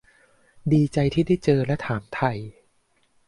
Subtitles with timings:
[0.73, 2.31] ดีใจที่ได้เจอ และถามไถ่